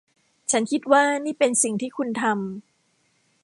[0.51, 2.37] ฉันคิดว่านี่เป็นสิ่งที่คุณทำ